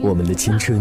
[0.00, 0.80] 我们的青春，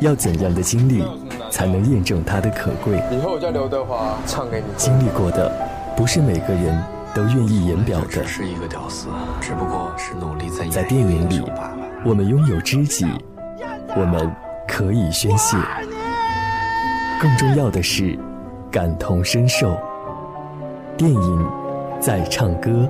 [0.00, 1.04] 要怎样的经历，
[1.50, 3.02] 才能验证它的可贵？
[3.10, 4.66] 以后我叫刘德华，唱给你。
[4.76, 5.52] 经历过的，
[5.96, 6.82] 不是每个人
[7.14, 8.06] 都愿意言表的。
[8.06, 9.08] 只是一个屌丝，
[9.40, 11.42] 只不过是努力在在电影里，
[12.04, 13.06] 我们拥有知己，
[13.96, 14.30] 我们
[14.66, 15.56] 可以宣泄。
[17.20, 18.18] 更重要的是，
[18.70, 19.76] 感同身受。
[20.96, 21.50] 电影
[22.00, 22.88] 在唱歌。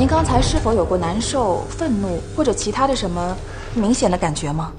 [0.00, 3.36] 您刚才是否有过难受、愤怒或者其他的什么
[3.74, 4.72] 明显的感觉吗？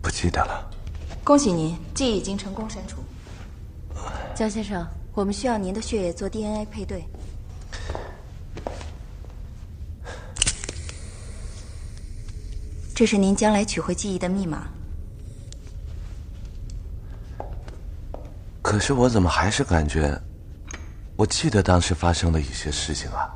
[0.00, 0.70] 不记得了。
[1.24, 2.98] 恭喜您，记忆已经成功删除。
[4.32, 7.04] 江先生，我们需要您的血液做 DNA 配对。
[12.94, 14.68] 这是您将来取回记忆的密码。
[18.62, 20.16] 可是我怎么还是感觉？
[21.18, 23.28] 我记得当时发生的一些事情啊。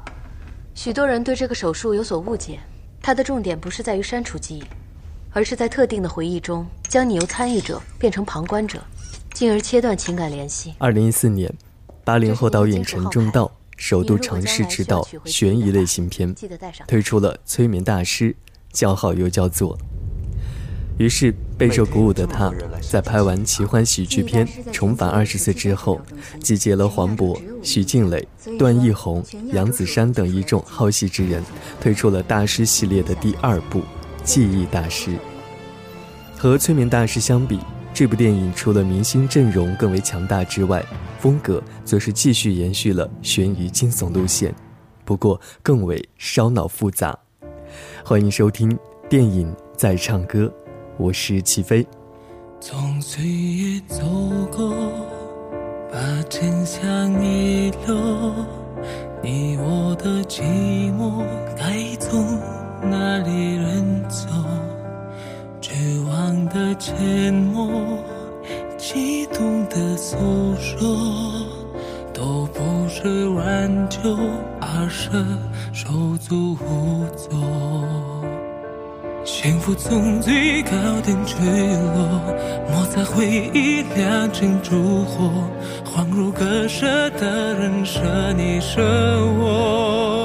[0.73, 2.61] 许多人对这个手术有所误解，
[3.03, 4.65] 它的重点不是在于删除记忆，
[5.33, 8.81] 而是在特定的回忆中将你由参与者变成旁观者，
[9.35, 10.73] 进而切断情感联系。
[10.79, 11.53] 二零一四年，
[12.05, 16.33] 八零后导演陈正道首度尝试执导悬疑类型片，
[16.87, 18.31] 推出了《催眠大师》，
[18.73, 19.77] 叫好又叫座。
[20.99, 26.01] 于是备受鼓舞的他，在拍完奇幻喜剧片《重返二十岁》之后，
[26.41, 28.27] 集结了黄渤、徐静蕾、
[28.59, 31.43] 段奕宏、杨子姗等一众好戏之人，
[31.81, 33.81] 推出了大师系列的第二部
[34.25, 35.11] 《记忆大师》。
[36.37, 37.61] 和《催眠大师》相比，
[37.95, 40.85] 这部电影除了明星阵容更为强大之外，
[41.21, 44.53] 风格则是继续延续了悬疑惊悚路线，
[45.05, 47.17] 不过更为烧脑复杂。
[48.05, 48.77] 欢迎收听
[49.09, 50.53] 电影在唱歌。
[50.97, 51.87] 我是齐飞。
[52.61, 54.05] 从岁月走
[54.51, 54.75] 过，
[55.93, 55.99] 把
[56.31, 58.35] 真相遗落，
[59.23, 60.41] 你我的寂
[60.97, 61.23] 寞
[61.55, 62.41] 该从
[62.91, 64.27] 哪里人走？
[65.61, 65.75] 绝
[66.09, 67.69] 望的沉默，
[68.79, 70.17] 激动的诉
[70.57, 70.97] 说，
[72.15, 74.17] 都不是挽救，
[74.63, 75.11] 而是
[75.75, 77.39] 手足无措。
[79.43, 80.71] 幸福从最高
[81.05, 82.23] 点坠落，
[82.71, 85.33] 抹在回忆酿成烛火，
[85.85, 88.01] 恍如隔世的人舍
[88.37, 88.81] 你舍
[89.41, 90.22] 我，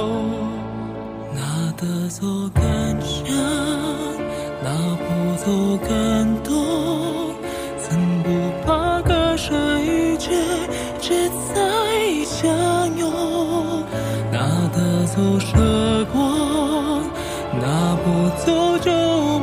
[18.05, 19.36] 我走着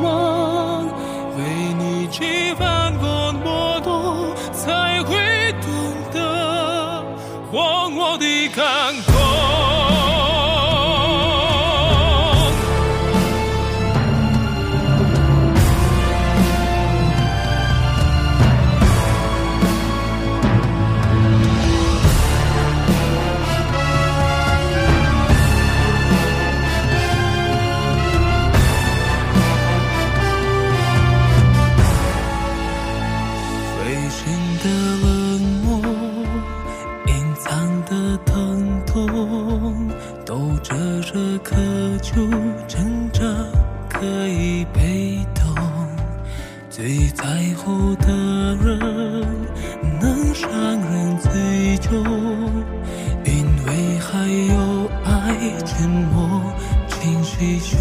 [55.81, 56.41] 淹没，
[56.89, 57.77] 情绪汹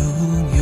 [0.58, 0.62] 涌，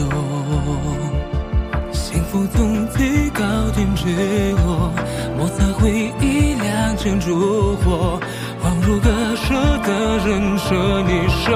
[1.91, 3.41] 幸福总最高
[3.75, 4.91] 点坠落，
[5.37, 8.19] 摩擦回忆两情烛火，
[8.61, 9.53] 恍如隔世
[9.83, 11.51] 的人，舍你舍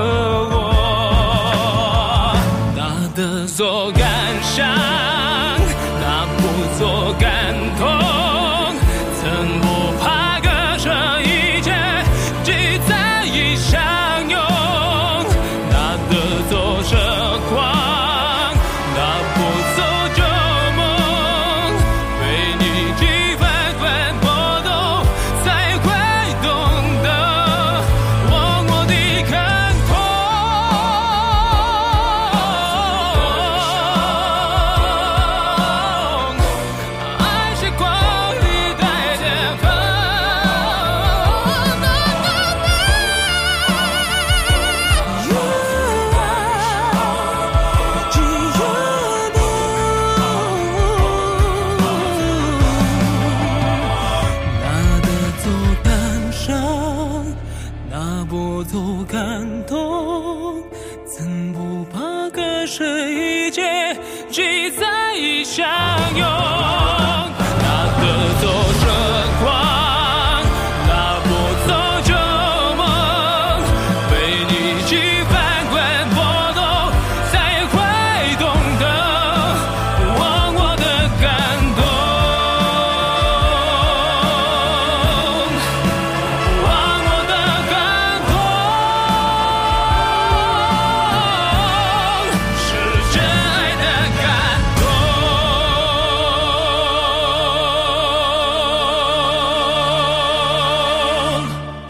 [0.50, 0.54] 我，
[2.76, 2.80] 拿
[3.16, 4.02] 得做感
[4.42, 4.66] 伤，
[6.02, 6.40] 拿不
[6.78, 7.84] 做感痛，
[9.22, 9.24] 曾
[9.60, 9.64] 不
[10.02, 10.48] 怕隔
[10.78, 10.86] 着
[11.22, 11.68] 一切，
[12.44, 12.52] 只
[12.88, 14.05] 在一想。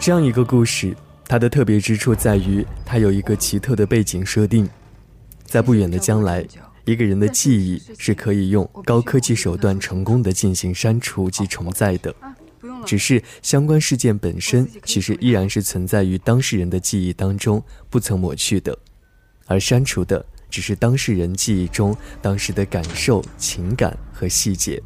[0.06, 4.70] 这样一个故事，它的特别之处在于，它有一个奇特的背景设定，
[5.44, 6.46] 在不远的将来，
[6.84, 12.14] 一个人的记忆是可以用高科技手段成功的进行删除及重载的，
[12.84, 17.60] 只是相关事件本身其实依然是存在于当事人的记忆当中，
[17.90, 18.78] 不曾抹去的，
[19.46, 24.80] 而删除的只是当事人记忆中当时的感受、情感和细节。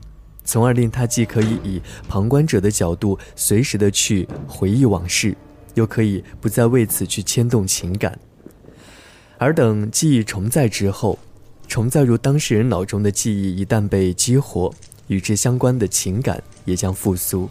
[0.51, 5.33] 从而令他既可以以旁观者的角度随时的去回忆往事，
[5.75, 8.19] 又可以不再为此去牵动情感。
[9.39, 11.17] 而等记忆重载之后，
[11.69, 14.75] 重载入当事人脑中的记忆一旦被激活，
[15.07, 17.49] 与之相关的情感也将复苏。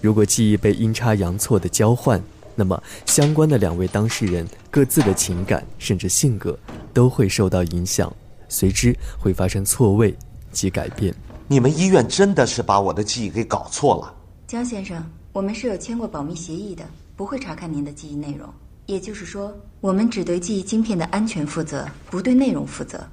[0.00, 2.22] 如果记忆被阴差阳错的交换，
[2.54, 6.56] 那么相关的两位当事人各自的情感甚至性格
[6.94, 8.14] 都会受到影响，
[8.48, 10.14] 随之会发生错位
[10.52, 11.12] 及改变。
[11.52, 14.14] 你们医院真的是把我的记忆给搞错了，
[14.46, 16.84] 江先生，我们是有签过保密协议的，
[17.16, 18.48] 不会查看您的记忆内容。
[18.86, 23.04] 也就是说，我们只对记忆晶片的安全负责，不对内容负责。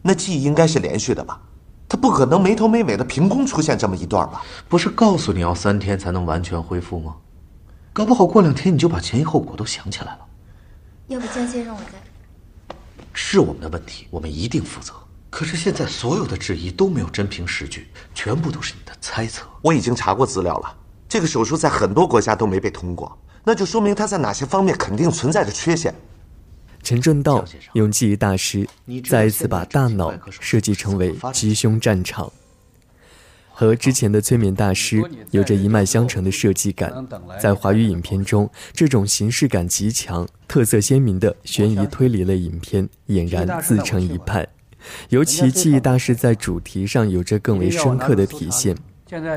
[0.00, 1.42] 那记忆应该是连续的吧？
[1.88, 4.44] 它不可能没头没尾的凭空出现这么一段吧？
[4.68, 7.16] 不是告诉你要三天才能完全恢复吗？
[7.92, 10.20] 搞不好过两天你就把前因后果都想起来了。
[11.08, 12.74] 要不江先生我再……
[13.12, 14.92] 是我们的问题，我们一定负责。
[15.36, 19.46] 可是现在所有的质疑都没有真凭实据，全部都是你的猜测。
[19.60, 20.74] 我已经查过资料了，
[21.06, 25.94] 这个手术在很多国家都没被通过，那就说明它在哪些方面肯定存在着缺陷。
[26.82, 27.44] 陈正道
[27.74, 28.66] 用记忆大师
[29.06, 32.32] 再一次把大脑设计成为鸡胸战场，
[33.50, 37.06] 和之前的催眠大师有着一脉相承的设计感。
[37.38, 44.48] 在华语影片中，这种形式感极强、特色鲜明的悬疑推理类影片俨然自成一派。
[45.08, 48.76] 尤其记忆大师在主题上有着更为深刻的体现。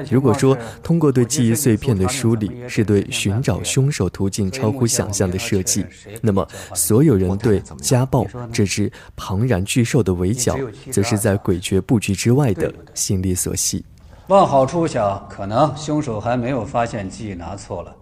[0.10, 5.86] 如果说通过对记忆碎片的梳理是对寻找凶手途径超乎想象的设计，
[6.24, 10.58] 那么所有人对家暴这只庞然巨兽的围剿，
[10.92, 13.86] 则是在诡谲布局之外的心力所系。
[14.26, 17.96] 往好处想，可能凶手还没有发现记忆拿错了，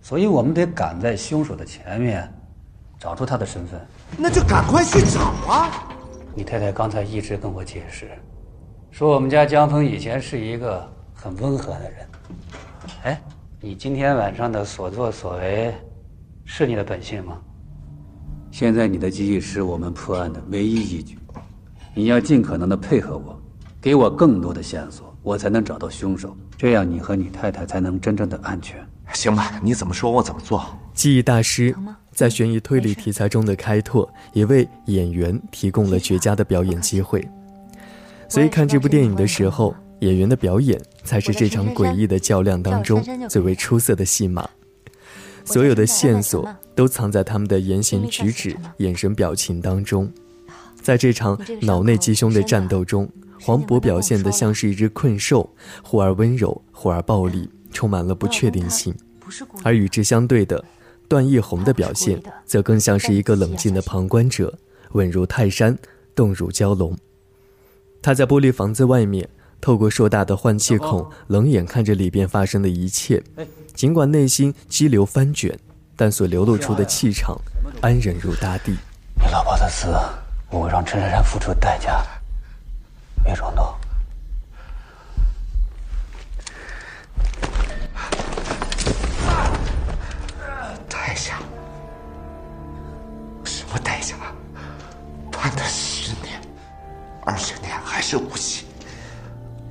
[0.00, 2.32] 所以我们得赶在凶手的前面，
[3.00, 3.80] 找出他的身份。
[4.16, 5.88] 那就赶快去找啊！
[6.34, 8.08] 你太太刚才一直跟我解释，
[8.90, 12.08] 说我们家江峰以前是一个很温和的人。
[13.02, 13.22] 哎，
[13.60, 15.74] 你今天晚上的所作所为，
[16.44, 17.38] 是你的本性吗？
[18.50, 21.18] 现在你的记忆是我们破案的唯一依据，
[21.94, 23.40] 你要尽可能的配合我，
[23.80, 28.86] 给我更多的线索，我才能找到凶手，这样你和你太太才能真正的安全。
[29.14, 30.64] 行吧，你怎么说我怎么做。
[30.94, 31.74] 记忆大师。
[32.12, 37.26] 在悬疑推理题材中的开拓，也为演员提供了绝佳的表演机会。
[38.28, 44.46] 所以看这部电影的时候，演员的表演才是这场诡异的较量当中最为出色的戏码。
[45.44, 50.12] 所有的线索都藏在他们的言行举止、眼神表情当中。
[50.82, 53.08] 在这场脑内鸡胸的战斗中，
[53.40, 55.48] 黄渤表现得像是一只困兽，
[55.82, 58.94] 忽而温柔，忽而暴力，充满了不确定性。
[59.62, 60.64] 而与之相对的。
[61.08, 64.56] 段奕宏的表现则更像是一个冷静的旁观者，
[64.92, 65.76] 稳如泰山，
[66.14, 66.96] 动如蛟龙。
[68.00, 69.28] 他在玻璃房子外面，
[69.60, 73.20] 透过硕大的换气孔，冷眼看着里边发生的一切。
[73.74, 75.58] 尽管内心激流翻卷，
[75.96, 77.36] 但所流露出的气场，
[77.80, 78.76] 安忍如大地。
[79.18, 79.88] 你老婆的死，
[80.48, 82.06] 我会让陈珊珊付出代价。
[83.24, 83.66] 别冲动。
[98.10, 98.64] 是无锡，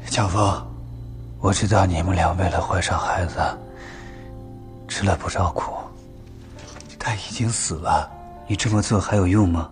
[0.09, 0.65] 江峰，
[1.41, 3.35] 我知道你们俩为了怀上孩子，
[4.87, 5.73] 吃了不少苦。
[6.97, 8.09] 他已经死了，
[8.47, 9.69] 你这么做还有用吗？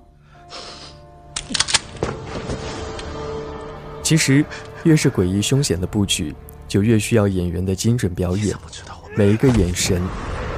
[4.03, 4.43] 其实，
[4.83, 6.35] 越是诡异凶险的布局，
[6.67, 8.53] 就越需要演员的精准表演。
[9.15, 10.01] 每一个眼神，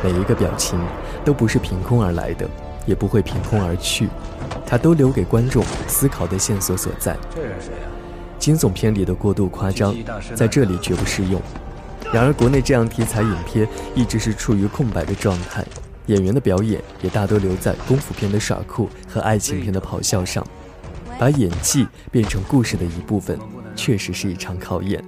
[0.03, 0.83] 每一个表情。
[1.23, 2.49] 都不是凭空而来的，
[2.87, 4.09] 也不会凭空而去，
[4.65, 7.15] 它都留给观众思考的线索所在。
[7.35, 7.98] 这是谁啊？
[8.49, 9.95] 惊悚片里的过度夸张，
[10.33, 11.39] 在这里绝不适用。
[12.11, 15.63] 然而，国内这样题材影片一直是处于空白的状态，
[16.07, 20.43] 演员的表演也大多留在功夫片的耍酷和爱情片的咆哮上。
[21.19, 23.37] 把演技变成故事的一部分，
[23.75, 24.99] 确实是一场考验。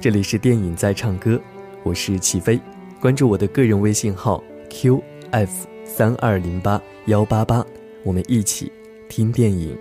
[0.00, 1.38] 这里是电影在唱歌，
[1.82, 2.58] 我是齐飞，
[2.98, 5.48] 关注我的个人微信号 qf
[5.84, 7.62] 三二零八幺八八，
[8.02, 8.72] 我们一起
[9.10, 9.76] 听电影。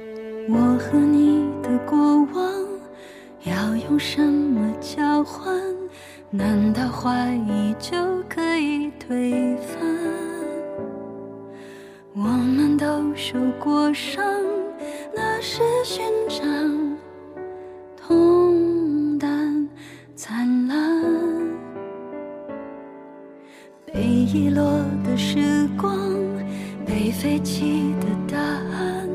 [0.49, 2.10] 我和你的过
[3.91, 5.53] 用什么交换？
[6.29, 7.97] 难道怀疑就
[8.29, 9.81] 可以推翻？
[12.13, 14.23] 我们都受过伤。
[15.13, 16.97] 那是勋章，
[17.97, 19.67] 痛淡
[20.15, 21.03] 灿烂，
[23.87, 24.63] 被遗落
[25.03, 25.99] 的时光，
[26.85, 29.09] 被废弃的答案，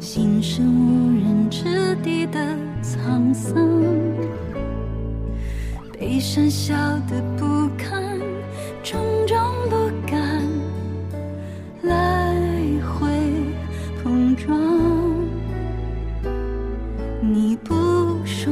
[0.00, 2.40] 心是无人之地的
[2.82, 3.54] 沧桑，
[6.16, 6.74] 一生笑
[7.10, 8.18] 得不堪
[8.82, 9.76] 种种不
[10.10, 10.42] 敢
[11.82, 12.34] 来
[12.80, 13.06] 回
[14.02, 14.58] 碰撞。
[17.20, 17.74] 你不
[18.24, 18.50] 说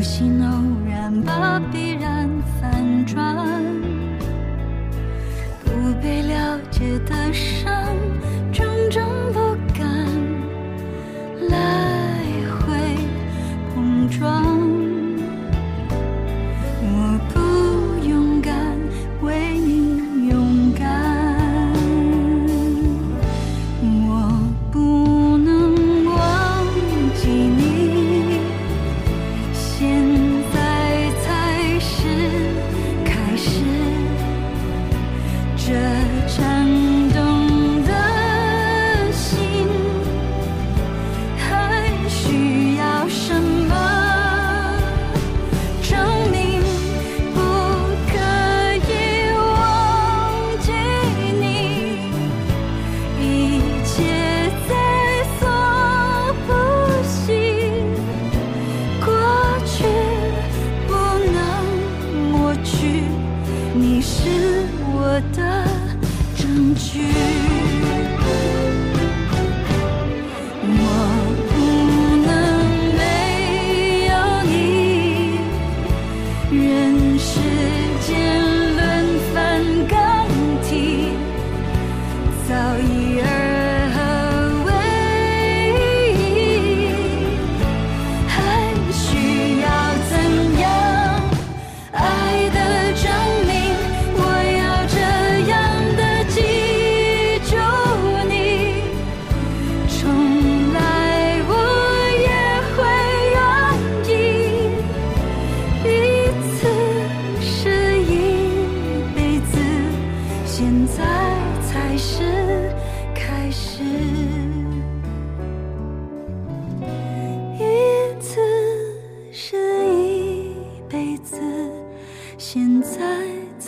[0.00, 0.48] 不信偶
[0.88, 2.26] 然把必然
[2.58, 3.36] 反转。
[5.62, 7.79] 不被了解的伤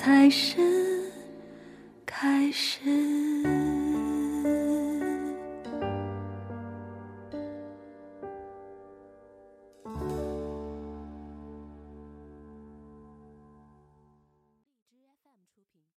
[0.04, 0.82] 还是